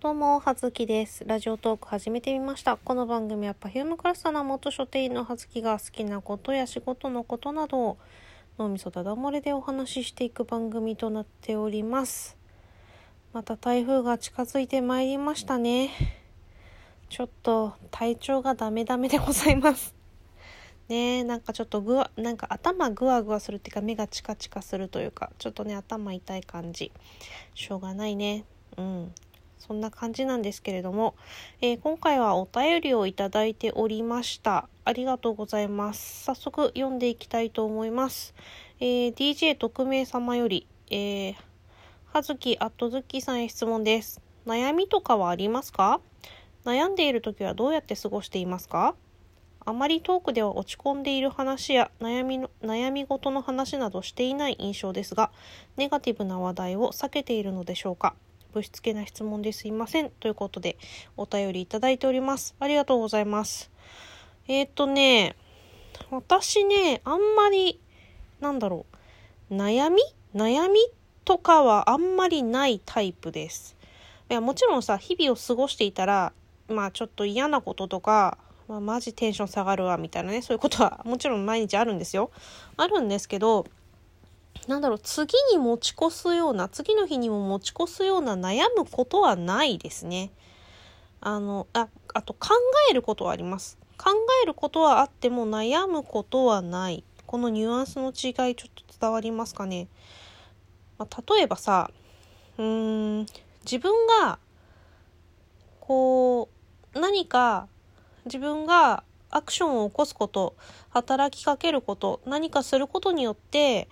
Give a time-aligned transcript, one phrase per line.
[0.00, 1.24] どうも、はずきです。
[1.26, 2.76] ラジオトーク始めてみました。
[2.76, 7.98] この番組は Perfume クラスターの元書店員のはずきが好きなことや仕事のことなどを
[8.60, 12.36] 脳みそただ漏れでお話ししていく番組となっております。
[13.32, 15.90] また台風が近づいてまいりましたね。
[17.08, 19.96] ちょっと体調がダメダメでございます。
[20.88, 26.92] ねえ、なんかちょっとぐわ、なんか頭ぐわぐわするっていうか目がチカチカするというか、ちょっとね、頭痛い感じ。
[27.56, 28.44] しょうがないね。
[28.76, 29.12] うん。
[29.58, 31.14] そんな感じなんですけれども、
[31.60, 34.68] えー今回はお便りをいただいておりました。
[34.84, 36.24] ありがとうございます。
[36.24, 38.34] 早速読んでいきたいと思います。
[38.80, 41.34] えー DJ 特命様より、えー、
[42.12, 44.20] はずき、あっとずきさんへ質問です。
[44.46, 46.00] 悩みとかはありますか？
[46.64, 48.94] 悩んでいる時はどうやって過ごしていますか？
[49.66, 55.30] あまりトークでは落ち込んでいる話や悩みの悩み事の話などしていない印象ですが、
[55.76, 58.14] ネガティブな話題を避けているのでしょうか？
[58.52, 60.10] ぶしつけな質問ですいません。
[60.10, 60.76] ということで、
[61.16, 62.54] お便りいただいております。
[62.60, 63.70] ありがとうございます。
[64.48, 65.36] えー、っとね、
[66.10, 67.80] 私ね、あんまり、
[68.40, 68.86] なんだろ
[69.50, 70.02] う、悩み？
[70.34, 70.80] 悩み
[71.24, 73.76] とかはあんまりないタイプです。
[74.30, 76.32] いや、もちろんさ、日々を過ごしていたら、
[76.68, 82.30] まあちょっと嫌なこととか、まあ、マジテンション下がるわ、みたいなね、そういうことはもちろん毎日あるんですよ。
[82.76, 83.66] あるんですけど、
[84.68, 90.30] なんだろう、次に持ち越すような、次の日にも持ち越すような悩むことはないですね。
[91.22, 92.50] あの、あ、あと考
[92.90, 93.78] えることはあります。
[93.96, 94.10] 考
[94.42, 97.02] えることはあっても悩むことはない。
[97.26, 99.88] このニュアンスの違いちょっと伝わりますかね。
[100.98, 101.90] まあ、例えばさ、
[102.58, 103.26] うーん、
[103.64, 104.38] 自分が、
[105.80, 106.50] こ
[106.94, 107.68] う、何か
[108.26, 110.56] 自分がアクションを起こすこと、
[110.90, 113.88] 働きかけること、何かすることによって、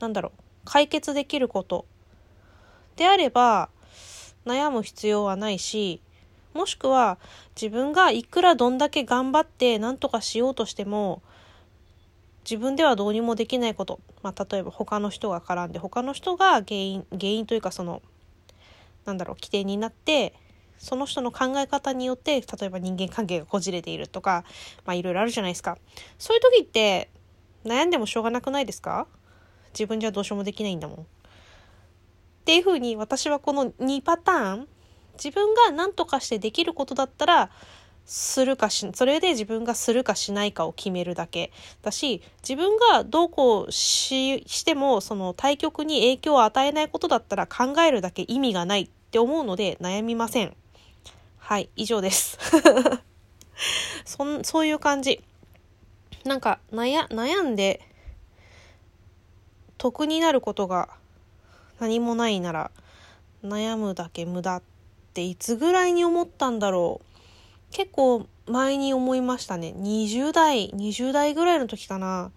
[0.00, 1.86] なんだろう、解決できること。
[2.96, 3.68] であれば、
[4.44, 6.00] 悩む必要はないし、
[6.54, 7.18] もしくは
[7.54, 11.22] 自分がいくらどんだけ頑張って何とかしようとしても、
[12.42, 18.00] 自分ではどうにもできないこと、まあ、例えば他の人が絡んで他の人が原因原因というかその
[19.04, 20.32] なんだろう起点になって
[20.78, 24.44] その人の考え方によって例えば人間関係がこじれているとか
[24.86, 25.76] まあいろいろあるじゃないですか。
[26.18, 27.10] そういう時って
[27.64, 29.06] 悩んでもしょうがなくないですか？
[29.72, 31.02] 自分じゃどうしようもできないんだもんっ
[32.44, 34.68] ていうふうに私はこの2パターン
[35.22, 37.50] 自分が何とかしてできることだったら
[38.06, 50.56] するかし、それで自分がするかしないかを決めるだけだし、自分がどうこうし、しても、その対局に影響を与えないことだったら考えるだけ意味がないって思うので悩みません。
[51.38, 52.38] はい、以上です。
[54.04, 55.22] そん、そういう感じ。
[56.24, 57.80] なんか、悩、悩んで、
[59.80, 60.90] 得になることが
[61.78, 62.70] 何もないなら、
[63.42, 64.62] 悩むだけ無駄っ
[65.14, 67.72] ていつぐらいに思ったんだろう。
[67.72, 69.72] 結構前に思いましたね。
[69.78, 72.30] 20代、20代ぐらいの時かな。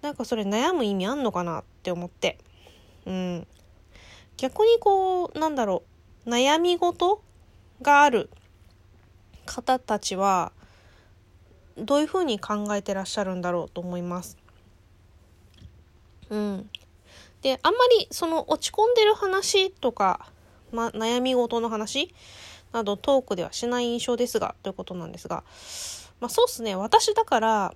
[0.00, 2.38] なんかそれ悩む意味あんのかなって思って。
[3.04, 3.46] うん。
[4.38, 5.82] 逆にこう、なんだろ
[6.24, 7.22] う、悩み事
[7.82, 8.30] がある
[9.44, 10.52] 方たちは、
[11.76, 14.39] どういうふうに考えてらっしゃるんだろうと思います。
[16.30, 16.70] うん。
[17.42, 20.28] で、あんまりその落ち込んでる話とか、
[20.72, 22.14] ま、悩み事の話
[22.72, 25.42] などトークではしない印象ですが、ということなんですが、
[26.20, 27.74] まあそうっすね、私だから、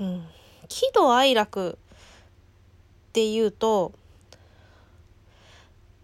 [0.00, 0.24] うん、
[0.68, 3.92] 喜怒哀楽っていうと、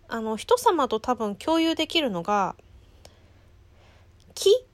[0.08, 2.54] あの、人様と多分共有できるのが、
[4.34, 4.64] 喜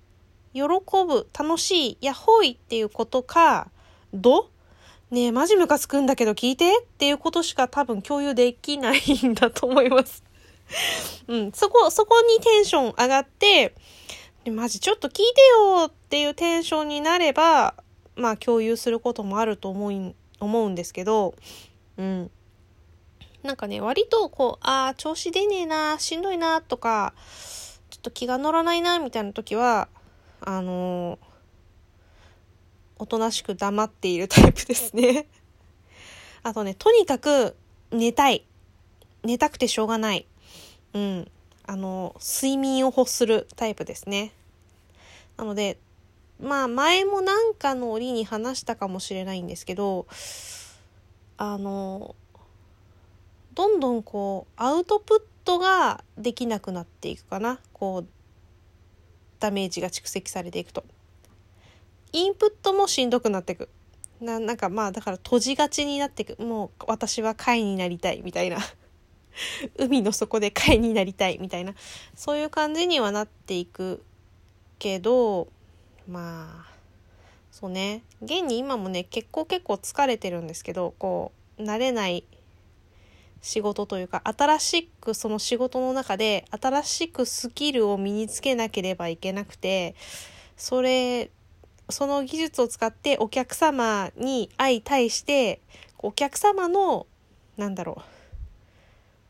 [0.53, 3.71] 喜ぶ、楽しい、やっほいっていうことか、
[4.13, 4.49] ど
[5.15, 10.25] ねえ、マジムカつくんだけど聞いてっていうことしか多分共有できないんだと思います。
[11.29, 13.75] うん、そこ、そこにテンション上がって、
[14.43, 15.23] でマジちょっと聞いて
[15.77, 17.75] よっていうテンションになれば、
[18.17, 21.37] まあ共有することもあると思い、思うんですけど、
[21.97, 22.31] うん。
[23.45, 27.15] なんかね、割とこう、ああ、調子出ねえな、しんどいな、とか、
[27.89, 29.88] ちょっと気が乗らないな、みたいな時は、
[30.41, 31.34] あのー
[32.99, 35.26] おとなしく黙っているタイプですね。
[36.43, 37.56] あとね、とにかく
[37.91, 38.44] 寝たい。
[39.23, 40.26] 寝たくてしょうがない。
[40.93, 41.31] うん。
[41.67, 44.32] あの、睡眠を欲するタイプですね。
[45.37, 45.79] なので、
[46.41, 50.06] まあ前もなんかの折に話したかもしれないんですけど、
[51.37, 52.14] あの、
[53.55, 57.58] どんどんこう、アウトプットができなくなっていくかな。
[57.73, 58.06] こう、
[59.40, 60.85] ダメージが蓄積されていくと。
[62.14, 63.69] インプットもしんどくなってく。
[64.20, 66.40] ななんかまあだから閉じがちになっていく。
[66.40, 68.58] もう私は会になりたいみたいな。
[69.76, 71.75] 海の底で貝になりたいみたいな
[72.14, 74.05] そういう感じにはなっていく
[74.78, 75.49] けど
[76.08, 76.72] まあ
[77.50, 82.25] そうね現に今もね結構結構疲れてるんですけどこう慣れない
[83.43, 89.94] 仕事というか新しくその仕事の中で新しくスキルを身につけなければいけなくて
[90.56, 91.31] それ
[91.89, 95.61] その技術を使ってお客様に相対して
[95.99, 97.07] お客様の
[97.57, 98.03] なんだろう。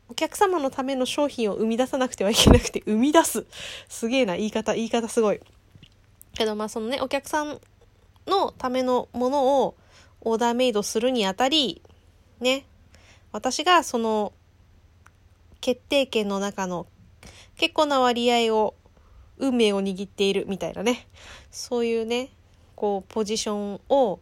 [0.07, 3.45] お客様のための商品を生み出さなくてはいけなくて生み出す。
[3.89, 5.41] すげえな言い方言い方すごい。
[6.33, 7.59] けどまあそのねお客さん
[8.27, 9.75] のためのものを
[10.21, 11.81] オーダーメイドするにあたり
[12.39, 12.65] ね。
[13.31, 14.31] 私がその
[15.59, 16.87] 決定権の中の
[17.57, 18.75] 結構な割合を
[19.37, 21.07] 運命を握っているみたいなね。
[21.51, 22.29] そういうね
[22.75, 24.19] こうポジションを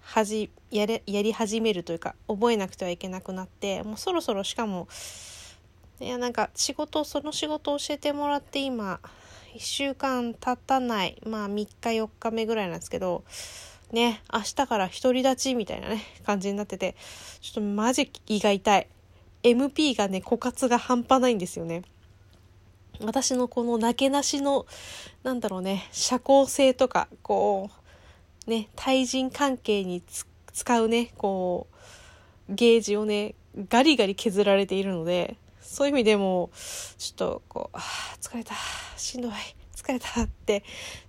[0.00, 4.88] はじやれやり始めるというか覚えなくてはいけなくなってもうそろそろしかも
[6.00, 9.00] いやなんか仕事その仕事を教えてもらって今
[9.54, 13.24] 1週間経たないまあ3日4日目ぐらいなんですけど
[13.92, 16.94] ね明日から独り立ちみたいなね感じになってて
[17.40, 18.86] ちょっとマジ胃が痛い。
[19.42, 21.82] MP がね枯渇が半端ないんですよね。
[23.02, 24.66] 私のこのなけなしの
[25.22, 27.70] なんだろうね社交性とかこ
[28.46, 30.02] うね対人関係に
[30.52, 31.68] 使うねこ
[32.48, 33.34] うゲージをね
[33.68, 36.50] ガリガリ削られているのでそういう意味でも
[36.98, 37.80] ちょっとこうあ
[38.20, 38.54] 疲れた
[38.96, 39.32] しんどい
[39.74, 40.64] 疲れたって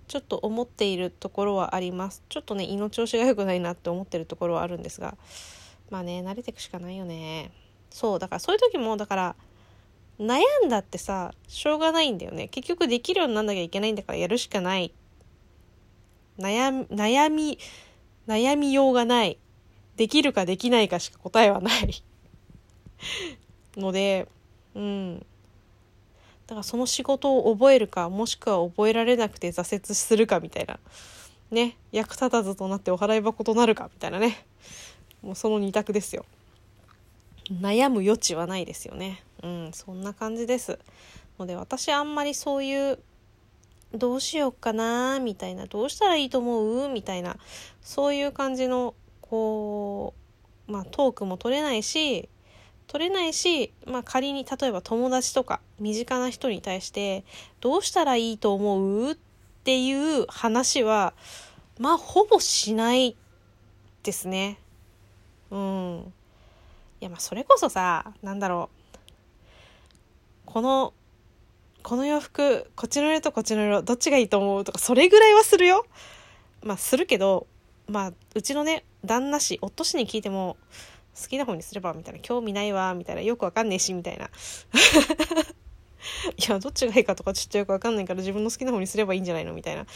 [0.06, 2.22] ちょっと思っているところはあります。
[2.28, 5.16] ちょっとね胃の調子が良くないなって思ってるところはあるんですが
[5.90, 7.50] まあね慣れていくしかないよね。
[7.90, 9.36] そうだからそういう時もだから
[10.20, 12.48] 悩んだってさしょうがないんだよね。
[12.48, 14.92] 結局できるようになんなきゃいけないんだからやるしかない。
[16.38, 17.58] 悩悩み
[18.28, 19.38] 悩みようがない。
[19.96, 22.02] できるかできないかしか答えはない。
[23.76, 24.28] ので
[24.74, 25.18] うん。
[26.46, 30.78] だからその仕事を覚えるかもしくは覚えられなくて挫折するかみたいな。
[31.50, 31.78] ね。
[31.92, 34.44] 役立たずとなってお払い箱となるかみたいなね。
[35.22, 36.26] もうその2択ですよ。
[37.52, 40.78] 悩む余地はないですよねうんそんな感じです
[41.38, 42.98] ので私あんまりそういう
[43.92, 46.88] どうしようかなみたいなどうしたらいいと思う？
[46.88, 47.38] みたいな
[47.82, 50.14] そういう感じのこ
[50.68, 52.28] うまあトークも取れないし
[52.86, 57.24] 取れないし、まあ、仮に例えば友達とか身近な人に対して
[57.60, 59.10] どうしたらいいと思う？
[59.12, 59.16] っ
[59.64, 61.14] ていう話は
[61.78, 63.16] まあほぼしない
[64.04, 64.58] ですね。
[65.50, 66.12] うん。
[67.00, 68.76] いやまあそれこそさなんだろう。
[70.46, 70.92] この
[71.82, 74.64] この洋服こっちの色とこっちの色どっちがいいと思う？
[74.64, 75.86] とかそれぐらいはするよ。
[76.62, 77.46] まあするけど
[77.88, 80.58] まあうちのね旦那氏夫氏に聞いても
[81.20, 82.20] 好きな方にすればみたいな。
[82.20, 83.22] 興味ないわみたいな。
[83.22, 84.28] よくわかんねえしみたいな。
[86.36, 89.52] いやどっちがいいかとかちょっとよくわかんないから自分の好きな方にすればいいんじゃないの？
[89.54, 89.86] みたいな。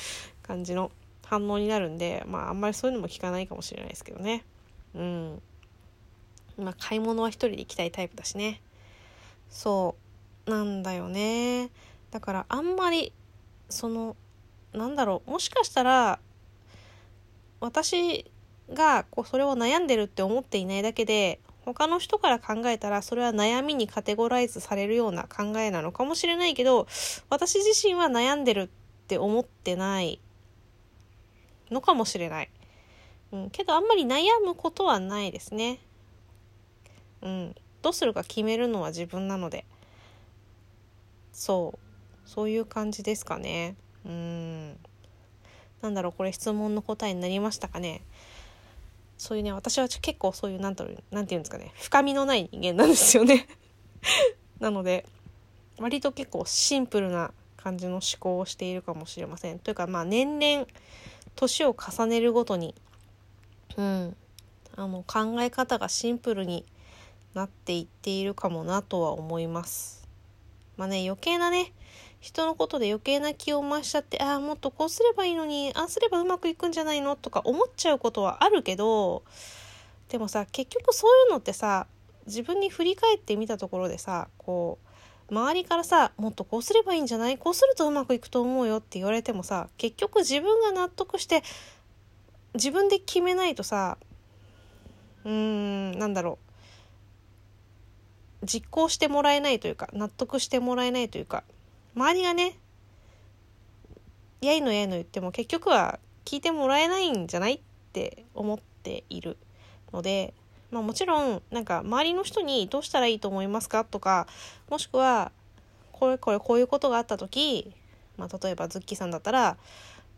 [0.42, 0.90] 感じの
[1.26, 4.44] 反応になるんでまああんまりそういうのも聞かないかもしれないですけどね。
[4.94, 5.42] うん。
[6.58, 8.60] まあ買い物は一人で行きたいタイプだしね
[9.48, 9.96] そ
[10.46, 11.70] うなんだよね
[12.10, 13.12] だからあんまり
[13.68, 14.16] その
[14.72, 16.18] なんだろうもしかしたら
[17.60, 18.30] 私
[18.72, 26.86] がこうそれを悩んでるって思っていないだけで他の人から考えたらそれは悩みにカテゴライズされるような考えなのかもしれないけど
[27.30, 28.68] 私自身は悩んでるっ
[29.06, 30.20] て思ってない
[31.70, 32.50] のかもしれない。
[33.32, 35.78] うん、けどあんまり悩むことはないですね。
[37.24, 37.54] うん。
[37.82, 39.64] どうするか決めるのは自分なので。
[41.32, 42.28] そう。
[42.28, 43.74] そういう感じですかね。
[44.06, 44.78] うん。
[45.82, 48.02] なんだろう、これ質問の答えになりましたかね。
[49.18, 53.46] そういうね私は結構そういうなんとなんていうんですかね深みのない人間なんですよね
[54.60, 55.06] なので
[55.78, 60.66] 割と結構シンプルな感じの思考をしているかもしれませんというかまあ年々
[61.36, 62.74] 年を重ねるごとに
[63.76, 64.16] うん
[64.76, 66.64] あの考え方がシンプルに
[67.34, 70.08] なっていっているかもなとは思います
[70.76, 71.72] まあね余計なね
[72.20, 79.24] 人のことで余計な気を増しちゃって、ああ、もっとこうすればいいのに、ああすればうまくいくんじゃないのとか思っちゃうことはあるけど、
[80.08, 81.86] でもさ、結局そういうのってさ、
[82.26, 84.78] 自分に振り返ってみたところでさ、こ
[85.30, 87.36] う、周りからさ、もっとこうすればいいんじゃない？
[87.36, 91.42] こうするとうまくいくと思うよって言われてもさ、結局自分が納得して、
[92.54, 93.98] 自分で決めないとさ、
[95.24, 96.43] うーん、なんだろう。
[98.44, 101.44] 実行してもらえないというか、納得してもらえないというか、
[101.94, 102.58] 周りがね
[104.40, 107.60] やいのやいの言っても結局は聞いてもらえないんじゃないっ
[107.92, 109.36] て思っている
[109.92, 110.34] ので
[110.74, 114.26] まあもちろん、なんか周りの人にどうしたらいいと思いますかとか、
[114.68, 115.30] もしくは、
[115.92, 117.72] これこれこういうことがあった時、
[118.16, 119.56] まあ例えばズッキーさんだったら、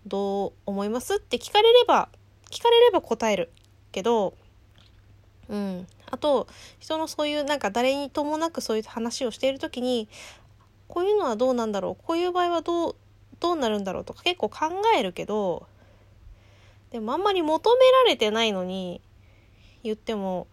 [0.06, 2.08] どう思いますって聞かれれば、
[2.50, 3.50] 聞かれれば答える
[3.92, 4.32] けど、
[5.50, 5.86] うん。
[6.16, 6.46] あと、
[6.78, 10.08] 人のそういうなんか誰にともなくそういう話をしている時に、
[10.88, 12.96] こういうのはどうなんだろうこういう場合はどう、
[13.38, 15.66] どうなるんだろうとか結構考えるけど、
[16.90, 19.02] でもあんまり求められてないのに
[19.82, 20.46] 言っても、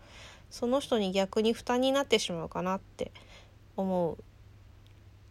[0.50, 3.14] その人に逆に負担になってしまうかなって
[3.78, 4.18] 思う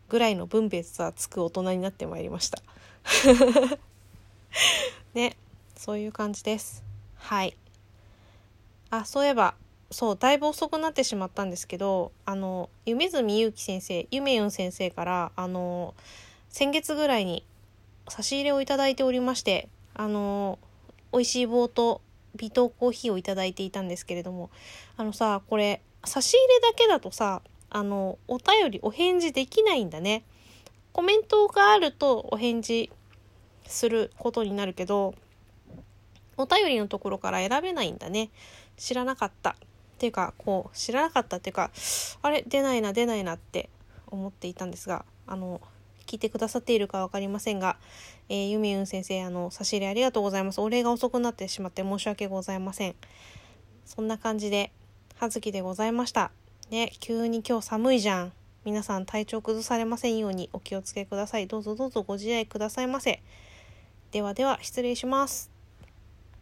[0.09, 2.63] ぐらいの分別はつく大人になってまいりました。
[5.13, 5.37] ね、
[5.77, 6.83] そういう感じです。
[7.17, 7.55] はい。
[8.91, 9.55] あ、そういえば、
[9.93, 15.95] そう、だいぶ遅くなってしまったんですけど、あの、夢住ゆき先生、ゆめゆん先生から、あの、
[16.49, 17.45] 先月ぐらいに
[18.09, 20.59] 差し入れをいただいておりまして、あの、
[21.13, 22.01] 美味しい棒と
[22.37, 24.51] 微糖コーヒーをいただいていたんですけれども、
[24.97, 30.25] あのさ、これ、差し入れだけだとさ、あの、お便り、お返事できないんだね。
[30.93, 32.91] コメントがあるとお返事
[33.67, 35.15] することになるけど、
[36.37, 38.31] お便りのところから選べないんだね。
[38.77, 39.57] 知らなかった。
[39.95, 41.71] っていうか、こう、知らなかったっていうか、
[42.23, 43.69] あれ、出ないな、出ないなって
[44.09, 45.61] 思っていたんですが、あの、
[46.07, 47.77] 聞いてくださっているか分かりませんが、
[48.29, 50.61] えー、ゆみゆん先生、あの、差し入れありがとうございます。
[50.61, 52.95] お礼が遅くなってしまって申し訳ございません。
[53.85, 54.73] そんな感じで、
[55.17, 56.33] はずきでございました。
[56.71, 58.33] ね、急に今日寒いじゃん。
[58.65, 61.47] 皆さん体調崩されませんようにお気をつけください。
[61.47, 63.23] どうぞどうぞご自愛くださいませ。
[64.11, 65.52] ではでは、失礼します。